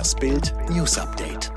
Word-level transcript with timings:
Das 0.00 0.14
Bild 0.14 0.54
News 0.70 0.96
Update. 0.96 1.52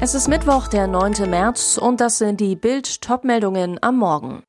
Es 0.00 0.14
ist 0.14 0.28
Mittwoch, 0.28 0.68
der 0.68 0.86
9. 0.86 1.28
März 1.28 1.76
und 1.76 2.00
das 2.00 2.18
sind 2.18 2.38
die 2.38 2.54
Bild 2.54 3.02
Topmeldungen 3.02 3.82
am 3.82 3.96
Morgen. 3.96 4.44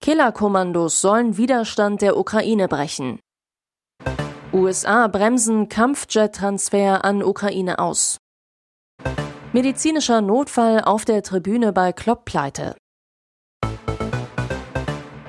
Killerkommandos 0.00 1.00
sollen 1.00 1.36
Widerstand 1.36 2.02
der 2.02 2.16
Ukraine 2.16 2.66
brechen. 2.66 3.20
USA 4.52 5.06
bremsen 5.06 5.68
Kampfjet-Transfer 5.68 7.04
an 7.04 7.22
Ukraine 7.22 7.78
aus. 7.78 8.18
Medizinischer 9.52 10.20
Notfall 10.20 10.80
auf 10.80 11.04
der 11.04 11.22
Tribüne 11.22 11.72
bei 11.72 11.92
Klopp-Pleite. 11.92 12.74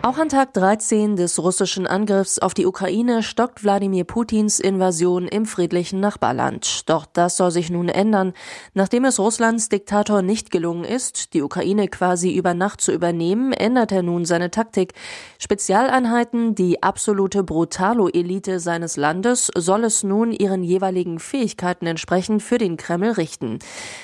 Auch 0.05 0.19
an 0.19 0.29
Tag 0.29 0.53
13 0.53 1.15
des 1.15 1.39
russischen 1.39 1.87
Angriffs 1.87 2.37
auf 2.37 2.53
die 2.53 2.67
Ukraine 2.67 3.23
stockt 3.23 3.63
Wladimir 3.63 4.03
Putins 4.03 4.59
Invasion 4.59 5.27
im 5.27 5.47
friedlichen 5.47 5.99
Nachbarland. 5.99 6.87
Doch 6.87 7.07
das 7.07 7.37
soll 7.37 7.49
sich 7.49 7.71
nun 7.71 7.89
ändern, 7.89 8.33
nachdem 8.75 9.05
es 9.05 9.17
Russlands 9.17 9.67
Diktator 9.67 10.21
nicht 10.21 10.51
gelungen 10.51 10.83
ist, 10.83 11.33
die 11.33 11.41
Ukraine 11.41 11.87
quasi 11.87 12.35
über 12.35 12.53
Nacht 12.53 12.81
zu 12.81 12.91
übernehmen, 12.91 13.51
ändert 13.51 13.91
er 13.91 14.03
nun 14.03 14.25
seine 14.25 14.51
Taktik. 14.51 14.93
Spezialeinheiten, 15.39 16.53
die 16.53 16.83
absolute 16.83 17.43
Brutalo-Elite 17.43 18.59
seines 18.59 18.97
Landes, 18.97 19.49
soll 19.57 19.85
es 19.85 20.03
nun 20.03 20.31
ihren 20.31 20.61
jeweiligen 20.61 21.17
Fähigkeiten 21.17 21.87
entsprechend 21.87 22.43
für 22.43 22.59
den 22.59 22.77
Kreml 22.77 23.09
richten. 23.13 23.57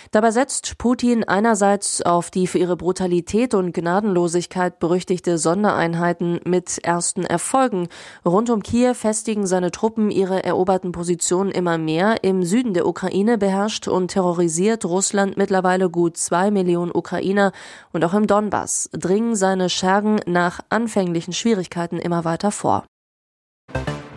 Dabei 0.10 0.32
setzt 0.32 0.80
Putin 0.80 1.26
einerseits 1.26 2.02
auf 2.02 2.32
die 2.32 2.48
für 2.48 2.58
ihre 2.58 2.76
Brutalität 2.76 3.54
und 3.54 3.72
Gnadenlosigkeit 3.72 4.80
berüchtigte 4.80 5.38
Sondereinheit 5.38 5.91
Einheiten 5.92 6.40
mit 6.46 6.78
ersten 6.84 7.26
Erfolgen. 7.26 7.90
Rund 8.26 8.50
um 8.50 8.64
Kiew 8.64 8.94
festigen 8.94 9.46
seine 9.46 9.72
Truppen 9.72 10.10
ihre 10.10 10.44
eroberten 10.44 10.94
Positionen 10.94 11.52
immer 11.52 11.78
mehr. 11.78 12.24
Im 12.24 12.44
Süden 12.44 12.74
der 12.74 12.88
Ukraine 12.88 13.38
beherrscht 13.38 13.88
und 13.90 14.10
terrorisiert 14.10 14.86
Russland 14.86 15.38
mittlerweile 15.38 15.90
gut 15.90 16.16
zwei 16.16 16.50
Millionen 16.50 16.92
Ukrainer 16.94 17.52
und 17.92 18.06
auch 18.06 18.14
im 18.14 18.26
Donbass 18.26 18.90
dringen 18.94 19.36
seine 19.36 19.70
Schergen 19.70 20.22
nach 20.26 20.62
anfänglichen 20.70 21.34
Schwierigkeiten 21.34 21.98
immer 21.98 22.24
weiter 22.24 22.52
vor. 22.52 22.86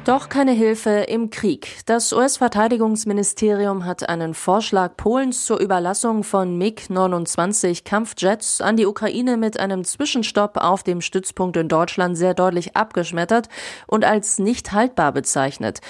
Doch 0.05 0.28
keine 0.28 0.52
Hilfe 0.52 0.91
im 1.08 1.30
Krieg. 1.30 1.78
Das 1.86 2.12
US-Verteidigungsministerium 2.12 3.86
hat 3.86 4.06
einen 4.06 4.34
Vorschlag 4.34 4.98
Polens 4.98 5.46
zur 5.46 5.61
Überlassung 5.61 6.24
von 6.24 6.58
MiG-29 6.58 7.84
Kampfjets 7.84 8.61
an 8.61 8.77
die 8.77 8.84
Ukraine 8.84 9.38
mit 9.38 9.58
einem 9.58 9.83
Zwischenstopp 9.83 10.58
auf 10.58 10.83
dem 10.83 11.00
Stützpunkt 11.00 11.56
in 11.56 11.69
Deutschland 11.69 12.19
sehr 12.19 12.34
deutlich 12.34 12.77
abgeschmettert 12.77 13.48
und 13.86 14.05
als 14.05 14.38
nicht 14.38 14.72
haltbar 14.72 15.11
bezeichnet. 15.11 15.80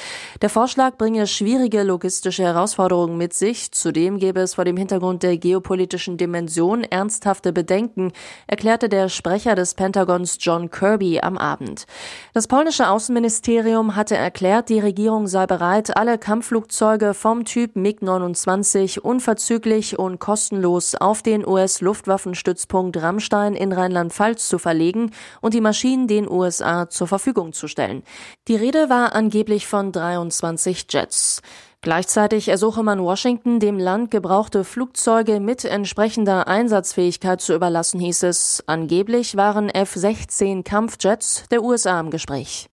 Der 0.42 0.48
Vorschlag 0.48 0.96
bringe 0.96 1.26
schwierige 1.26 1.82
logistische 1.82 2.44
Herausforderungen 2.44 3.18
mit 3.18 3.34
sich. 3.34 3.72
Zudem 3.72 4.20
gäbe 4.20 4.42
es 4.42 4.54
vor 4.54 4.64
dem 4.64 4.76
Hintergrund 4.76 5.24
der 5.24 5.38
geopolitischen 5.38 6.18
Dimension 6.18 6.84
ernsthafte 6.84 7.52
Bedenken, 7.52 8.12
erklärte 8.46 8.88
der 8.88 9.08
Sprecher 9.08 9.56
des 9.56 9.74
Pentagons 9.74 10.36
John 10.38 10.70
Kirby 10.70 11.18
am 11.18 11.36
Abend. 11.36 11.86
Das 12.32 12.46
polnische 12.46 12.88
Außenministerium 12.88 13.96
hat 13.96 14.03
hatte 14.05 14.16
erklärt, 14.19 14.69
die 14.69 14.80
Regierung 14.80 15.27
sei 15.27 15.47
bereit, 15.47 15.97
alle 15.97 16.19
Kampfflugzeuge 16.19 17.14
vom 17.14 17.47
Typ 17.47 17.74
MiG-29 17.74 18.98
unverzüglich 18.98 19.98
und 19.98 20.19
kostenlos 20.19 20.94
auf 20.94 21.22
den 21.22 21.46
US-Luftwaffenstützpunkt 21.46 23.00
Rammstein 23.00 23.55
in 23.55 23.72
Rheinland-Pfalz 23.72 24.46
zu 24.46 24.58
verlegen 24.58 25.12
und 25.41 25.55
die 25.55 25.62
Maschinen 25.62 26.06
den 26.06 26.30
USA 26.30 26.91
zur 26.91 27.06
Verfügung 27.06 27.55
zu 27.55 27.66
stellen. 27.66 28.02
Die 28.46 28.56
Rede 28.56 28.91
war 28.91 29.14
angeblich 29.14 29.66
von 29.66 29.91
23 29.91 30.84
Jets. 30.91 31.41
Gleichzeitig 31.80 32.48
ersuche 32.48 32.83
man 32.83 33.02
Washington, 33.02 33.58
dem 33.58 33.78
Land 33.78 34.11
gebrauchte 34.11 34.64
Flugzeuge 34.64 35.41
mit 35.41 35.64
entsprechender 35.64 36.46
Einsatzfähigkeit 36.46 37.41
zu 37.41 37.55
überlassen, 37.55 38.00
hieß 38.00 38.24
es. 38.24 38.62
Angeblich 38.66 39.39
waren 39.39 39.70
F-16 39.70 40.62
Kampfjets 40.62 41.45
der 41.51 41.62
USA 41.62 41.98
im 42.01 42.11
Gespräch. 42.11 42.68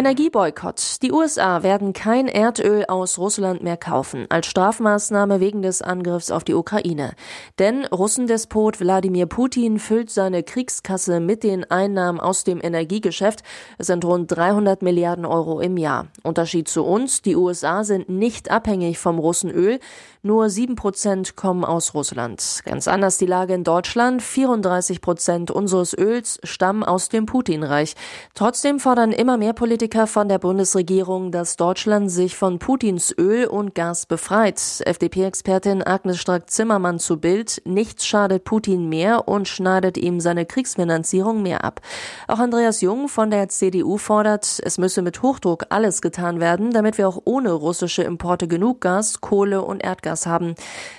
Energieboykott. 0.00 1.02
Die 1.02 1.12
USA 1.12 1.62
werden 1.62 1.92
kein 1.92 2.26
Erdöl 2.26 2.86
aus 2.86 3.18
Russland 3.18 3.62
mehr 3.62 3.76
kaufen, 3.76 4.24
als 4.30 4.46
Strafmaßnahme 4.46 5.40
wegen 5.40 5.60
des 5.60 5.82
Angriffs 5.82 6.30
auf 6.30 6.42
die 6.42 6.54
Ukraine. 6.54 7.12
Denn 7.58 7.84
Russendespot 7.84 8.80
Wladimir 8.80 9.26
Putin 9.26 9.78
füllt 9.78 10.10
seine 10.10 10.42
Kriegskasse 10.42 11.20
mit 11.20 11.42
den 11.42 11.70
Einnahmen 11.70 12.18
aus 12.18 12.44
dem 12.44 12.62
Energiegeschäft. 12.62 13.42
Es 13.76 13.88
sind 13.88 14.02
rund 14.06 14.32
300 14.34 14.80
Milliarden 14.80 15.26
Euro 15.26 15.60
im 15.60 15.76
Jahr. 15.76 16.06
Unterschied 16.22 16.68
zu 16.68 16.82
uns, 16.82 17.20
die 17.20 17.36
USA 17.36 17.84
sind 17.84 18.08
nicht 18.08 18.50
abhängig 18.50 18.98
vom 18.98 19.18
Russenöl. 19.18 19.80
Nur 20.22 20.48
sieben 20.48 20.76
Prozent 20.76 21.36
kommen 21.36 21.64
aus 21.64 21.92
Russland. 21.92 22.60
Ganz 22.64 22.88
anders 22.88 23.18
die 23.18 23.26
Lage 23.26 23.52
in 23.52 23.64
Deutschland. 23.64 24.22
34 24.22 25.02
Prozent 25.02 25.50
unseres 25.50 25.96
Öls 25.96 26.38
stammen 26.42 26.84
aus 26.84 27.10
dem 27.10 27.26
Putinreich. 27.26 27.96
Trotzdem 28.34 28.80
fordern 28.80 29.12
immer 29.12 29.36
mehr 29.36 29.52
Politiker 29.52 29.89
Politiker 29.90 30.06
von 30.06 30.28
der 30.28 30.38
Bundesregierung, 30.38 31.32
dass 31.32 31.56
Deutschland 31.56 32.12
sich 32.12 32.36
von 32.36 32.60
Putins 32.60 33.12
Öl 33.18 33.46
und 33.46 33.74
Gas 33.74 34.06
befreit. 34.06 34.60
FDP-Expertin 34.86 35.82
Agnes 35.84 36.18
Strack-Zimmermann 36.18 37.00
zu 37.00 37.18
Bild. 37.18 37.60
Nichts 37.64 38.06
schadet 38.06 38.44
Putin 38.44 38.88
mehr 38.88 39.26
und 39.26 39.48
schneidet 39.48 39.98
ihm 39.98 40.20
seine 40.20 40.46
Kriegsfinanzierung 40.46 41.42
mehr 41.42 41.64
ab. 41.64 41.80
Auch 42.28 42.38
Andreas 42.38 42.82
Jung 42.82 43.08
von 43.08 43.32
der 43.32 43.48
CDU 43.48 43.98
fordert, 43.98 44.60
es 44.62 44.78
müsse 44.78 45.02
mit 45.02 45.22
Hochdruck 45.22 45.66
alles 45.70 46.00
getan 46.02 46.38
werden, 46.38 46.70
damit 46.70 46.96
wir 46.96 47.08
auch 47.08 47.22
ohne 47.24 47.50
russische 47.50 48.04
Importe 48.04 48.46
genug 48.46 48.80
Gas, 48.80 49.20
Kohle 49.20 49.62
und 49.62 49.82
Erdgas 49.82 50.24
haben. 50.24 50.54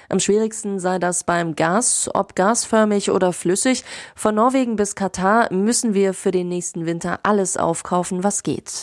Am 0.10 0.20
schwierigsten 0.20 0.82
sei 0.82 1.00
das 1.00 1.24
beim 1.24 1.56
Gas, 1.56 2.10
ob 2.14 2.36
gasförmig 2.36 3.10
oder 3.12 3.32
flüssig. 3.32 3.86
Von 4.18 4.36
Norwegen 4.36 4.76
bis 4.76 4.96
Katar 4.96 5.48
müssen 5.54 5.94
wir 5.94 6.14
für 6.14 6.32
den 6.32 6.50
nächsten 6.50 6.86
Winter 6.86 7.22
alles 7.24 7.56
aufkaufen, 7.56 8.26
was 8.26 8.44
geht. 8.44 8.81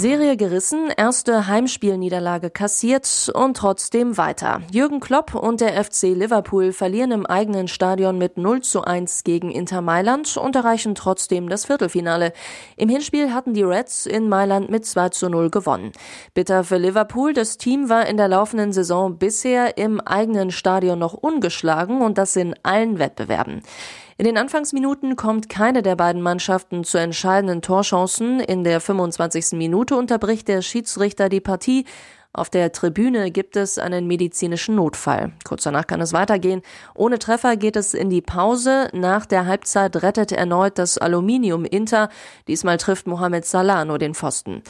Serie 0.00 0.38
gerissen, 0.38 0.88
erste 0.96 1.46
Heimspielniederlage 1.46 2.48
kassiert 2.48 3.30
und 3.34 3.58
trotzdem 3.58 4.16
weiter. 4.16 4.62
Jürgen 4.72 4.98
Klopp 4.98 5.34
und 5.34 5.60
der 5.60 5.84
FC 5.84 6.04
Liverpool 6.14 6.72
verlieren 6.72 7.10
im 7.10 7.26
eigenen 7.26 7.68
Stadion 7.68 8.16
mit 8.16 8.38
0 8.38 8.62
zu 8.62 8.82
1 8.82 9.24
gegen 9.24 9.50
Inter 9.50 9.82
Mailand 9.82 10.38
und 10.38 10.56
erreichen 10.56 10.94
trotzdem 10.94 11.50
das 11.50 11.66
Viertelfinale. 11.66 12.32
Im 12.78 12.88
Hinspiel 12.88 13.34
hatten 13.34 13.52
die 13.52 13.62
Reds 13.62 14.06
in 14.06 14.30
Mailand 14.30 14.70
mit 14.70 14.86
2 14.86 15.10
zu 15.10 15.28
0 15.28 15.50
gewonnen. 15.50 15.92
Bitter 16.32 16.64
für 16.64 16.78
Liverpool, 16.78 17.34
das 17.34 17.58
Team 17.58 17.90
war 17.90 18.06
in 18.06 18.16
der 18.16 18.28
laufenden 18.28 18.72
Saison 18.72 19.18
bisher 19.18 19.76
im 19.76 20.00
eigenen 20.00 20.50
Stadion 20.50 20.98
noch 20.98 21.12
ungeschlagen 21.12 22.00
und 22.00 22.16
das 22.16 22.36
in 22.36 22.54
allen 22.62 22.98
Wettbewerben. 22.98 23.60
In 24.20 24.26
den 24.26 24.36
Anfangsminuten 24.36 25.16
kommt 25.16 25.48
keine 25.48 25.80
der 25.80 25.96
beiden 25.96 26.20
Mannschaften 26.20 26.84
zu 26.84 26.98
entscheidenden 26.98 27.62
Torchancen. 27.62 28.38
In 28.38 28.64
der 28.64 28.82
25. 28.82 29.52
Minute 29.52 29.96
unterbricht 29.96 30.46
der 30.46 30.60
Schiedsrichter 30.60 31.30
die 31.30 31.40
Partie. 31.40 31.86
Auf 32.32 32.48
der 32.48 32.70
Tribüne 32.70 33.32
gibt 33.32 33.56
es 33.56 33.76
einen 33.76 34.06
medizinischen 34.06 34.76
Notfall. 34.76 35.32
Kurz 35.44 35.64
danach 35.64 35.88
kann 35.88 36.00
es 36.00 36.12
weitergehen. 36.12 36.62
Ohne 36.94 37.18
Treffer 37.18 37.56
geht 37.56 37.74
es 37.74 37.92
in 37.92 38.08
die 38.08 38.22
Pause. 38.22 38.88
Nach 38.92 39.26
der 39.26 39.46
Halbzeit 39.46 40.00
rettet 40.00 40.30
erneut 40.30 40.78
das 40.78 40.96
Aluminium 40.96 41.64
Inter. 41.64 42.08
Diesmal 42.46 42.76
trifft 42.76 43.08
Mohamed 43.08 43.44
Salah 43.44 43.84
nur 43.84 43.98
den 43.98 44.14
Pfosten. 44.14 44.62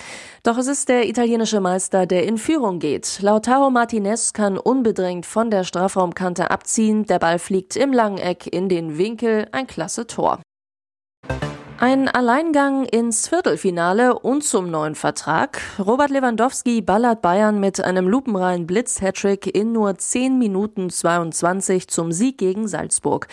Doch 0.42 0.56
es 0.56 0.68
ist 0.68 0.88
der 0.88 1.06
italienische 1.06 1.60
Meister, 1.60 2.06
der 2.06 2.24
in 2.24 2.38
Führung 2.38 2.78
geht. 2.78 3.20
Lautaro 3.20 3.68
Martinez 3.68 4.32
kann 4.32 4.56
unbedrängt 4.56 5.26
von 5.26 5.50
der 5.50 5.64
Strafraumkante 5.64 6.50
abziehen. 6.50 7.04
Der 7.04 7.18
Ball 7.18 7.38
fliegt 7.38 7.76
im 7.76 7.92
langen 7.92 8.16
Eck 8.16 8.46
in 8.46 8.70
den 8.70 8.96
Winkel. 8.96 9.46
Ein 9.52 9.66
klasse 9.66 10.06
Tor. 10.06 10.40
Ein 11.82 12.08
Alleingang 12.08 12.84
ins 12.84 13.26
Viertelfinale 13.26 14.18
und 14.18 14.44
zum 14.44 14.70
neuen 14.70 14.94
Vertrag. 14.94 15.62
Robert 15.78 16.10
Lewandowski 16.10 16.82
ballert 16.82 17.22
Bayern 17.22 17.58
mit 17.58 17.82
einem 17.82 18.06
lupenreinen 18.06 18.66
Blitz-Hattrick 18.66 19.46
in 19.56 19.72
nur 19.72 19.96
10 19.96 20.38
Minuten 20.38 20.90
22 20.90 21.88
zum 21.88 22.12
Sieg 22.12 22.36
gegen 22.36 22.68
Salzburg. 22.68 23.28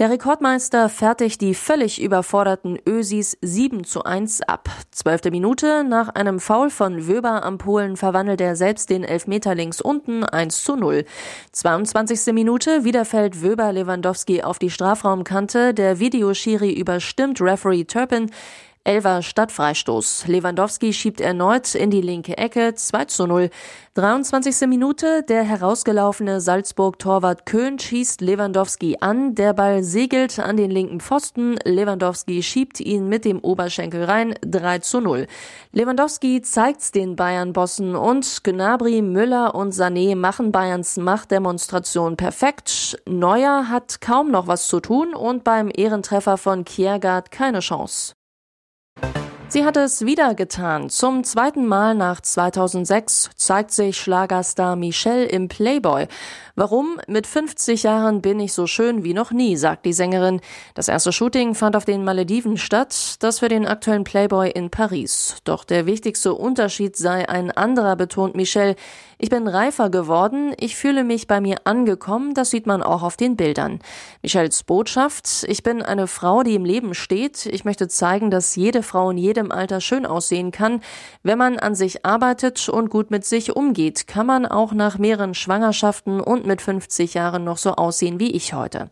Der 0.00 0.10
Rekordmeister 0.10 0.88
fertigt 0.88 1.40
die 1.42 1.54
völlig 1.54 2.02
überforderten 2.02 2.76
Ösis 2.88 3.38
7 3.40 3.84
zu 3.84 4.02
1 4.02 4.42
ab. 4.48 4.68
Zwölfte 4.90 5.30
Minute, 5.30 5.84
nach 5.84 6.08
einem 6.08 6.40
Foul 6.40 6.70
von 6.70 7.06
Wöber 7.06 7.44
am 7.44 7.58
Polen 7.58 7.96
verwandelt 7.96 8.40
er 8.40 8.56
selbst 8.56 8.90
den 8.90 9.04
Elfmeter 9.04 9.54
links 9.54 9.80
unten 9.80 10.24
1 10.24 10.64
zu 10.64 10.74
0. 10.74 11.04
22. 11.52 12.32
Minute, 12.34 12.82
wieder 12.82 13.04
fällt 13.04 13.44
Wöber 13.44 13.72
Lewandowski 13.72 14.42
auf 14.42 14.58
die 14.58 14.70
Strafraumkante. 14.70 15.72
Der 15.72 16.00
Videoschiri 16.00 16.72
überstimmt 16.72 17.40
Referee 17.40 17.84
Turpin. 17.92 18.30
Elver 18.84 19.22
Stadtfreistoß. 19.22 20.26
Lewandowski 20.26 20.92
schiebt 20.92 21.20
erneut 21.20 21.74
in 21.76 21.90
die 21.90 22.00
linke 22.00 22.36
Ecke 22.36 22.74
2 22.74 23.04
zu 23.04 23.26
0. 23.26 23.50
23. 23.94 24.66
Minute, 24.66 25.22
der 25.22 25.44
herausgelaufene 25.44 26.40
Salzburg-Torwart 26.40 27.46
Köhn 27.46 27.78
schießt 27.78 28.20
Lewandowski 28.20 28.96
an. 29.00 29.36
Der 29.36 29.52
Ball 29.52 29.84
segelt 29.84 30.40
an 30.40 30.56
den 30.56 30.70
linken 30.72 30.98
Pfosten. 30.98 31.56
Lewandowski 31.64 32.42
schiebt 32.42 32.80
ihn 32.80 33.08
mit 33.08 33.24
dem 33.24 33.38
Oberschenkel 33.38 34.02
rein. 34.04 34.34
3 34.40 34.80
zu 34.80 35.00
0. 35.00 35.28
Lewandowski 35.70 36.42
zeigt's 36.42 36.90
den 36.90 37.14
Bayern-Bossen 37.14 37.94
und 37.94 38.42
Gnabry, 38.42 39.00
Müller 39.00 39.54
und 39.54 39.72
Sané 39.72 40.16
machen 40.16 40.50
Bayerns 40.50 40.96
Machtdemonstration 40.96 42.16
perfekt. 42.16 43.00
Neuer 43.06 43.68
hat 43.68 44.00
kaum 44.00 44.32
noch 44.32 44.48
was 44.48 44.66
zu 44.66 44.80
tun 44.80 45.14
und 45.14 45.44
beim 45.44 45.70
Ehrentreffer 45.72 46.36
von 46.36 46.64
Kiergaard 46.64 47.30
keine 47.30 47.60
Chance. 47.60 48.14
Sie 49.52 49.66
hat 49.66 49.76
es 49.76 50.06
wieder 50.06 50.34
getan. 50.34 50.88
Zum 50.88 51.24
zweiten 51.24 51.66
Mal 51.66 51.94
nach 51.94 52.22
2006 52.22 53.28
zeigt 53.36 53.70
sich 53.70 53.98
Schlagerstar 53.98 54.76
Michelle 54.76 55.26
im 55.26 55.48
Playboy. 55.48 56.08
Warum? 56.54 56.98
Mit 57.06 57.26
50 57.26 57.82
Jahren 57.82 58.22
bin 58.22 58.40
ich 58.40 58.54
so 58.54 58.66
schön 58.66 59.04
wie 59.04 59.12
noch 59.12 59.30
nie, 59.30 59.56
sagt 59.56 59.84
die 59.84 59.92
Sängerin. 59.92 60.40
Das 60.74 60.88
erste 60.88 61.12
Shooting 61.12 61.54
fand 61.54 61.76
auf 61.76 61.84
den 61.84 62.04
Malediven 62.04 62.56
statt, 62.56 63.16
das 63.20 63.40
für 63.40 63.48
den 63.48 63.66
aktuellen 63.66 64.04
Playboy 64.04 64.50
in 64.50 64.70
Paris. 64.70 65.36
Doch 65.44 65.64
der 65.64 65.84
wichtigste 65.84 66.34
Unterschied 66.34 66.96
sei 66.96 67.28
ein 67.28 67.50
anderer, 67.50 67.96
betont 67.96 68.34
Michelle. 68.34 68.76
Ich 69.16 69.30
bin 69.30 69.48
reifer 69.48 69.88
geworden, 69.88 70.52
ich 70.58 70.76
fühle 70.76 71.04
mich 71.04 71.26
bei 71.26 71.40
mir 71.40 71.58
angekommen, 71.64 72.34
das 72.34 72.50
sieht 72.50 72.66
man 72.66 72.82
auch 72.82 73.02
auf 73.02 73.16
den 73.16 73.36
Bildern. 73.36 73.78
Michelles 74.20 74.64
Botschaft, 74.64 75.44
ich 75.46 75.62
bin 75.62 75.80
eine 75.80 76.06
Frau, 76.06 76.42
die 76.42 76.56
im 76.56 76.64
Leben 76.64 76.92
steht. 76.92 77.46
Ich 77.46 77.64
möchte 77.64 77.86
zeigen, 77.88 78.30
dass 78.30 78.56
jede 78.56 78.82
Frau 78.82 79.10
in 79.10 79.18
jedem 79.18 79.41
jedem 79.42 79.52
Alter 79.52 79.80
schön 79.80 80.06
aussehen 80.06 80.52
kann. 80.52 80.80
Wenn 81.22 81.38
man 81.38 81.58
an 81.58 81.74
sich 81.74 82.04
arbeitet 82.04 82.68
und 82.68 82.90
gut 82.90 83.10
mit 83.10 83.24
sich 83.24 83.56
umgeht, 83.56 84.06
kann 84.06 84.26
man 84.26 84.46
auch 84.46 84.72
nach 84.72 84.98
mehreren 84.98 85.34
Schwangerschaften 85.34 86.20
und 86.20 86.46
mit 86.46 86.62
50 86.62 87.14
Jahren 87.14 87.44
noch 87.44 87.58
so 87.58 87.72
aussehen 87.72 88.20
wie 88.20 88.30
ich 88.30 88.54
heute. 88.54 88.90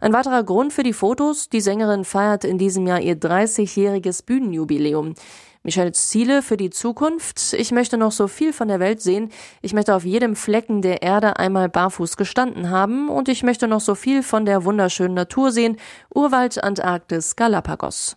Ein 0.00 0.12
weiterer 0.12 0.42
Grund 0.42 0.72
für 0.72 0.82
die 0.82 0.92
Fotos, 0.92 1.48
die 1.48 1.60
Sängerin 1.60 2.04
feiert 2.04 2.44
in 2.44 2.58
diesem 2.58 2.86
Jahr 2.86 3.00
ihr 3.00 3.16
30-jähriges 3.16 4.24
Bühnenjubiläum. 4.24 5.14
Michelles 5.62 6.08
Ziele 6.08 6.40
für 6.40 6.56
die 6.56 6.70
Zukunft. 6.70 7.52
Ich 7.52 7.70
möchte 7.70 7.98
noch 7.98 8.12
so 8.12 8.28
viel 8.28 8.54
von 8.54 8.68
der 8.68 8.80
Welt 8.80 9.02
sehen. 9.02 9.28
Ich 9.60 9.74
möchte 9.74 9.94
auf 9.94 10.06
jedem 10.06 10.34
Flecken 10.34 10.80
der 10.80 11.02
Erde 11.02 11.38
einmal 11.38 11.68
barfuß 11.68 12.16
gestanden 12.16 12.70
haben 12.70 13.10
und 13.10 13.28
ich 13.28 13.42
möchte 13.42 13.68
noch 13.68 13.80
so 13.80 13.94
viel 13.94 14.22
von 14.22 14.46
der 14.46 14.64
wunderschönen 14.64 15.14
Natur 15.14 15.52
sehen. 15.52 15.76
Urwald, 16.14 16.64
Antarktis, 16.64 17.36
Galapagos. 17.36 18.16